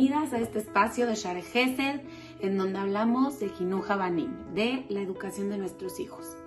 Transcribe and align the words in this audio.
bienvenidas 0.00 0.32
a 0.32 0.38
este 0.38 0.60
espacio 0.60 1.06
de 1.06 1.14
Share 1.14 1.42
Gesed, 1.42 2.00
en 2.40 2.56
donde 2.56 2.78
hablamos 2.78 3.38
de 3.38 3.50
Jinuja 3.50 3.96
Banim, 3.96 4.32
de 4.54 4.86
la 4.88 5.02
educación 5.02 5.50
de 5.50 5.58
nuestros 5.58 6.00
hijos. 6.00 6.38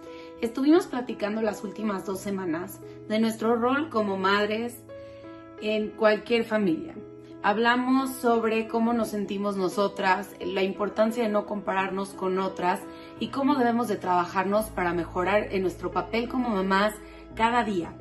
Estuvimos 0.41 0.88
platicando 0.88 1.39
las 1.44 1.63
últimas 1.63 2.04
dos 2.04 2.20
semanas 2.20 2.79
de 3.08 3.20
nuestro 3.20 3.55
rol 3.55 3.92
como 3.92 4.18
madres 4.18 4.80
en 5.62 5.91
cualquier 5.91 6.45
familia. 6.45 6.95
Hablamos 7.44 8.09
sobre 8.16 8.68
cómo 8.68 8.91
nos 8.91 9.09
sentimos 9.09 9.55
nosotras, 9.55 10.31
la 10.44 10.63
importancia 10.63 11.22
de 11.22 11.30
no 11.30 11.45
compararnos 11.45 12.09
con 12.16 12.40
otras 12.40 12.80
y 13.20 13.27
cómo 13.27 13.54
debemos 13.54 13.88
de 13.88 13.98
trabajarnos 13.98 14.66
para 14.72 14.95
mejorar 14.95 15.49
en 15.52 15.62
nuestro 15.62 15.91
papel 15.91 16.27
como 16.27 16.49
mamás 16.49 16.95
cada 17.35 17.63
día. 17.63 17.94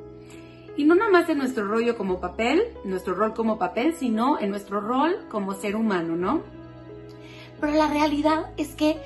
Y 0.75 0.85
no 0.85 0.95
nada 0.95 1.11
más 1.11 1.29
en 1.29 1.37
nuestro 1.37 1.67
rollo 1.67 1.97
como 1.97 2.19
papel, 2.19 2.63
nuestro 2.83 3.13
rol 3.13 3.33
como 3.33 3.59
papel, 3.59 3.93
sino 3.93 4.39
en 4.39 4.49
nuestro 4.49 4.81
rol 4.81 5.25
como 5.29 5.53
ser 5.53 5.75
humano, 5.75 6.15
¿no? 6.15 6.41
Pero 7.59 7.73
la 7.73 7.87
realidad 7.87 8.51
es 8.57 8.75
que 8.75 8.97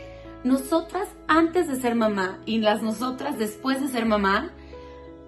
nosotras 0.44 1.10
antes 1.28 1.68
de 1.68 1.76
ser 1.76 1.96
mamá 1.96 2.40
y 2.46 2.60
las 2.60 2.82
nosotras 2.82 3.38
después 3.38 3.82
de 3.82 3.88
ser 3.88 4.06
mamá 4.06 4.52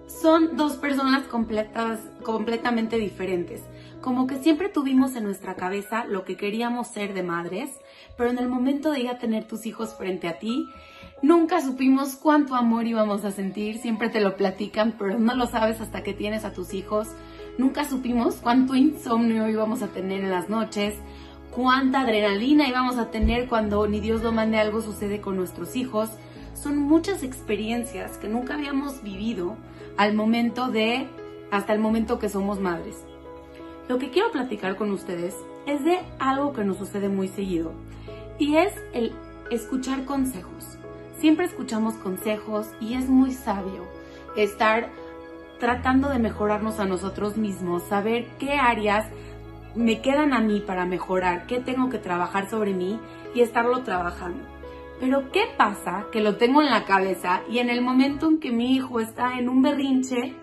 son 0.06 0.56
dos 0.56 0.76
personas 0.76 1.26
completas, 1.26 2.00
completamente 2.22 2.96
diferentes. 2.96 3.62
Como 4.00 4.26
que 4.26 4.36
siempre 4.36 4.68
tuvimos 4.68 5.14
en 5.14 5.24
nuestra 5.24 5.54
cabeza 5.54 6.04
lo 6.06 6.24
que 6.24 6.36
queríamos 6.36 6.88
ser 6.88 7.14
de 7.14 7.22
madres, 7.22 7.70
pero 8.16 8.30
en 8.30 8.38
el 8.38 8.48
momento 8.48 8.90
de 8.90 9.00
ir 9.00 9.08
a 9.08 9.18
tener 9.18 9.46
tus 9.46 9.66
hijos 9.66 9.94
frente 9.94 10.26
a 10.26 10.38
ti, 10.38 10.66
Nunca 11.22 11.60
supimos 11.60 12.16
cuánto 12.16 12.54
amor 12.54 12.86
íbamos 12.86 13.26
a 13.26 13.30
sentir, 13.30 13.76
siempre 13.76 14.08
te 14.08 14.22
lo 14.22 14.36
platican, 14.36 14.94
pero 14.98 15.18
no 15.18 15.34
lo 15.34 15.46
sabes 15.46 15.80
hasta 15.82 16.02
que 16.02 16.14
tienes 16.14 16.46
a 16.46 16.54
tus 16.54 16.72
hijos. 16.72 17.08
Nunca 17.58 17.84
supimos 17.84 18.36
cuánto 18.36 18.74
insomnio 18.74 19.46
íbamos 19.46 19.82
a 19.82 19.88
tener 19.88 20.24
en 20.24 20.30
las 20.30 20.48
noches, 20.48 20.94
cuánta 21.50 22.00
adrenalina 22.00 22.68
íbamos 22.68 22.96
a 22.96 23.10
tener 23.10 23.48
cuando 23.48 23.86
ni 23.86 24.00
Dios 24.00 24.22
lo 24.22 24.32
mande 24.32 24.58
algo 24.58 24.80
sucede 24.80 25.20
con 25.20 25.36
nuestros 25.36 25.76
hijos. 25.76 26.08
Son 26.54 26.78
muchas 26.78 27.22
experiencias 27.22 28.16
que 28.16 28.28
nunca 28.28 28.54
habíamos 28.54 29.02
vivido 29.02 29.56
al 29.98 30.14
momento 30.14 30.68
de, 30.68 31.06
hasta 31.50 31.74
el 31.74 31.80
momento 31.80 32.18
que 32.18 32.30
somos 32.30 32.60
madres. 32.60 32.96
Lo 33.90 33.98
que 33.98 34.08
quiero 34.08 34.30
platicar 34.32 34.76
con 34.76 34.90
ustedes 34.90 35.34
es 35.66 35.84
de 35.84 35.98
algo 36.18 36.54
que 36.54 36.64
nos 36.64 36.78
sucede 36.78 37.10
muy 37.10 37.28
seguido 37.28 37.72
y 38.38 38.56
es 38.56 38.72
el 38.94 39.12
escuchar 39.50 40.06
consejos. 40.06 40.78
Siempre 41.20 41.44
escuchamos 41.44 41.96
consejos 41.96 42.70
y 42.80 42.94
es 42.94 43.10
muy 43.10 43.32
sabio 43.32 43.86
estar 44.36 44.88
tratando 45.58 46.08
de 46.08 46.18
mejorarnos 46.18 46.80
a 46.80 46.86
nosotros 46.86 47.36
mismos, 47.36 47.82
saber 47.82 48.26
qué 48.38 48.54
áreas 48.54 49.06
me 49.74 50.00
quedan 50.00 50.32
a 50.32 50.40
mí 50.40 50.60
para 50.66 50.86
mejorar, 50.86 51.46
qué 51.46 51.60
tengo 51.60 51.90
que 51.90 51.98
trabajar 51.98 52.48
sobre 52.48 52.72
mí 52.72 52.98
y 53.34 53.42
estarlo 53.42 53.82
trabajando. 53.82 54.42
Pero 54.98 55.30
¿qué 55.30 55.42
pasa? 55.58 56.06
Que 56.10 56.22
lo 56.22 56.36
tengo 56.36 56.62
en 56.62 56.70
la 56.70 56.86
cabeza 56.86 57.42
y 57.50 57.58
en 57.58 57.68
el 57.68 57.82
momento 57.82 58.26
en 58.26 58.40
que 58.40 58.50
mi 58.50 58.74
hijo 58.74 58.98
está 58.98 59.38
en 59.38 59.50
un 59.50 59.60
berrinche, 59.60 60.34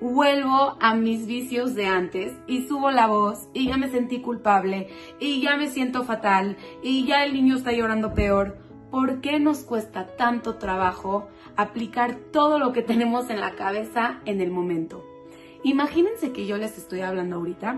vuelvo 0.00 0.76
a 0.78 0.94
mis 0.94 1.26
vicios 1.26 1.74
de 1.74 1.86
antes 1.86 2.32
y 2.46 2.68
subo 2.68 2.92
la 2.92 3.08
voz 3.08 3.48
y 3.52 3.66
ya 3.66 3.76
me 3.76 3.90
sentí 3.90 4.20
culpable 4.20 4.90
y 5.18 5.40
ya 5.40 5.56
me 5.56 5.66
siento 5.66 6.04
fatal 6.04 6.56
y 6.84 7.04
ya 7.04 7.24
el 7.24 7.34
niño 7.34 7.56
está 7.56 7.72
llorando 7.72 8.14
peor 8.14 8.69
¿por 8.90 9.20
qué 9.20 9.38
nos 9.38 9.58
cuesta 9.60 10.16
tanto 10.16 10.56
trabajo 10.56 11.28
aplicar 11.56 12.16
todo 12.32 12.58
lo 12.58 12.72
que 12.72 12.82
tenemos 12.82 13.30
en 13.30 13.40
la 13.40 13.54
cabeza 13.54 14.20
en 14.24 14.40
el 14.40 14.50
momento? 14.50 15.04
Imagínense 15.62 16.32
que 16.32 16.46
yo 16.46 16.56
les 16.56 16.78
estoy 16.78 17.00
hablando 17.00 17.36
ahorita 17.36 17.76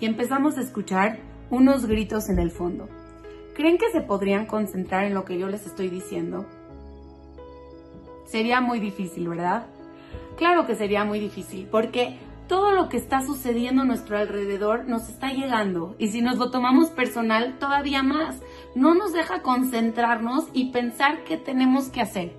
y 0.00 0.06
empezamos 0.06 0.56
a 0.58 0.62
escuchar 0.62 1.18
unos 1.50 1.86
gritos 1.86 2.28
en 2.28 2.38
el 2.38 2.50
fondo. 2.50 2.88
¿Creen 3.54 3.78
que 3.78 3.90
se 3.90 4.00
podrían 4.00 4.46
concentrar 4.46 5.04
en 5.04 5.14
lo 5.14 5.24
que 5.24 5.38
yo 5.38 5.48
les 5.48 5.66
estoy 5.66 5.88
diciendo? 5.88 6.44
Sería 8.26 8.60
muy 8.60 8.80
difícil, 8.80 9.28
¿verdad? 9.28 9.66
Claro 10.36 10.66
que 10.66 10.74
sería 10.74 11.04
muy 11.04 11.20
difícil, 11.20 11.68
porque 11.70 12.16
todo 12.48 12.72
lo 12.72 12.88
que 12.88 12.96
está 12.96 13.22
sucediendo 13.22 13.82
a 13.82 13.84
nuestro 13.86 14.18
alrededor 14.18 14.86
nos 14.86 15.08
está 15.08 15.32
llegando 15.32 15.96
y 15.98 16.08
si 16.08 16.20
nos 16.20 16.36
lo 16.36 16.50
tomamos 16.50 16.90
personal, 16.90 17.58
todavía 17.58 18.02
más. 18.02 18.36
No 18.74 18.94
nos 18.94 19.12
deja 19.12 19.42
concentrarnos 19.42 20.46
y 20.52 20.70
pensar 20.70 21.24
qué 21.24 21.36
tenemos 21.36 21.88
que 21.88 22.00
hacer. 22.00 22.36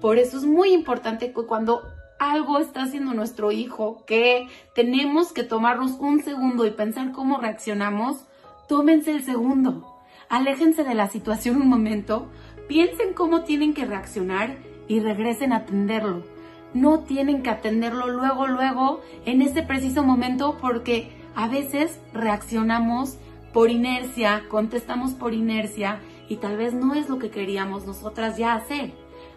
Por 0.00 0.18
eso 0.18 0.38
es 0.38 0.44
muy 0.44 0.72
importante 0.72 1.32
que 1.32 1.42
cuando 1.42 1.82
algo 2.18 2.58
está 2.58 2.84
haciendo 2.84 3.12
nuestro 3.12 3.52
hijo, 3.52 4.04
que 4.06 4.48
tenemos 4.74 5.32
que 5.32 5.42
tomarnos 5.42 5.92
un 5.92 6.22
segundo 6.22 6.66
y 6.66 6.70
pensar 6.70 7.12
cómo 7.12 7.38
reaccionamos, 7.38 8.24
tómense 8.68 9.10
el 9.10 9.22
segundo. 9.22 9.92
Aléjense 10.28 10.82
de 10.82 10.94
la 10.94 11.08
situación 11.08 11.60
un 11.60 11.68
momento, 11.68 12.28
piensen 12.68 13.12
cómo 13.12 13.42
tienen 13.42 13.74
que 13.74 13.84
reaccionar 13.84 14.56
y 14.88 15.00
regresen 15.00 15.52
a 15.52 15.58
atenderlo 15.58 16.35
no 16.76 17.00
tienen 17.00 17.42
que 17.42 17.50
atenderlo 17.50 18.08
luego, 18.08 18.46
luego, 18.46 19.00
en 19.24 19.42
ese 19.42 19.62
preciso 19.62 20.02
momento, 20.02 20.58
porque 20.60 21.10
a 21.34 21.48
veces 21.48 22.00
reaccionamos 22.12 23.18
por 23.52 23.70
inercia, 23.70 24.44
contestamos 24.48 25.12
por 25.12 25.34
inercia 25.34 26.00
y 26.28 26.36
tal 26.36 26.56
vez 26.56 26.74
no 26.74 26.94
es 26.94 27.08
lo 27.08 27.18
que 27.18 27.30
queríamos 27.30 27.86
nosotras 27.86 28.36
ya 28.36 28.54
hacer. 28.54 28.92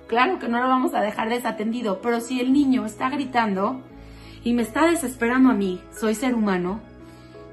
Claro 0.08 0.40
que 0.40 0.48
no 0.48 0.60
lo 0.60 0.68
vamos 0.68 0.94
a 0.94 1.02
dejar 1.02 1.30
desatendido, 1.30 2.02
pero 2.02 2.20
si 2.20 2.42
el 2.42 2.52
niño 2.52 2.86
está 2.86 3.10
gritando 3.10 3.82
y 4.44 4.54
me 4.54 4.64
está 4.64 4.88
desesperando 4.88 5.50
a 5.50 5.54
mí, 5.54 5.82
soy 5.92 6.16
ser 6.16 6.36
humano, 6.36 6.82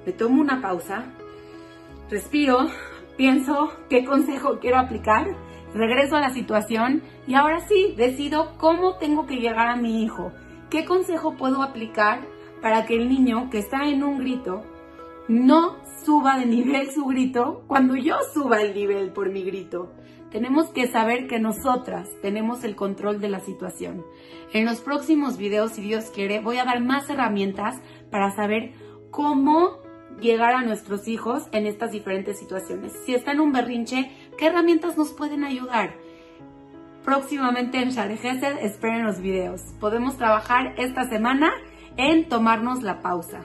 me 0.04 0.12
tomo 0.12 0.40
una 0.40 0.60
pausa, 0.60 1.04
respiro, 2.10 2.68
pienso 3.16 3.72
qué 3.88 4.04
consejo 4.04 4.58
quiero 4.60 4.78
aplicar 4.78 5.26
regreso 5.74 6.16
a 6.16 6.20
la 6.20 6.30
situación 6.30 7.02
y 7.26 7.34
ahora 7.34 7.60
sí 7.60 7.94
decido 7.96 8.56
cómo 8.58 8.96
tengo 8.96 9.26
que 9.26 9.36
llegar 9.36 9.68
a 9.68 9.76
mi 9.76 10.02
hijo. 10.02 10.32
¿Qué 10.70 10.84
consejo 10.84 11.36
puedo 11.36 11.62
aplicar 11.62 12.20
para 12.62 12.86
que 12.86 12.96
el 12.96 13.08
niño 13.08 13.50
que 13.50 13.58
está 13.58 13.88
en 13.88 14.02
un 14.02 14.18
grito 14.18 14.62
no 15.28 15.76
suba 16.04 16.38
de 16.38 16.46
nivel 16.46 16.90
su 16.90 17.04
grito 17.04 17.64
cuando 17.66 17.96
yo 17.96 18.16
suba 18.32 18.62
el 18.62 18.74
nivel 18.74 19.12
por 19.12 19.30
mi 19.30 19.42
grito? 19.42 19.92
Tenemos 20.30 20.68
que 20.70 20.88
saber 20.88 21.28
que 21.28 21.38
nosotras 21.38 22.08
tenemos 22.20 22.64
el 22.64 22.74
control 22.74 23.20
de 23.20 23.28
la 23.28 23.40
situación. 23.40 24.04
En 24.52 24.64
los 24.64 24.80
próximos 24.80 25.38
videos, 25.38 25.72
si 25.72 25.82
Dios 25.82 26.10
quiere, 26.10 26.40
voy 26.40 26.58
a 26.58 26.64
dar 26.64 26.82
más 26.82 27.08
herramientas 27.08 27.80
para 28.10 28.34
saber 28.34 28.72
cómo 29.10 29.78
llegar 30.20 30.54
a 30.54 30.62
nuestros 30.62 31.08
hijos 31.08 31.44
en 31.52 31.66
estas 31.66 31.92
diferentes 31.92 32.38
situaciones. 32.38 32.92
Si 33.04 33.14
está 33.14 33.32
en 33.32 33.40
un 33.40 33.52
berrinche, 33.52 34.10
¿qué 34.36 34.46
herramientas 34.46 34.96
nos 34.96 35.12
pueden 35.12 35.44
ayudar? 35.44 35.94
Próximamente 37.04 37.78
en 37.78 37.90
Share 37.90 38.18
esperen 38.62 39.04
los 39.04 39.20
videos. 39.20 39.62
Podemos 39.80 40.16
trabajar 40.16 40.74
esta 40.76 41.08
semana 41.08 41.52
en 41.96 42.28
tomarnos 42.28 42.82
la 42.82 43.00
pausa. 43.00 43.44